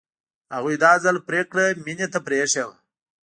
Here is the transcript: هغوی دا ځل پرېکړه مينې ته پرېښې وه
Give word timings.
هغوی 0.55 0.75
دا 0.83 0.91
ځل 1.03 1.17
پرېکړه 1.27 1.65
مينې 1.85 2.07
ته 2.13 2.19
پرېښې 2.27 2.63
وه 2.67 2.75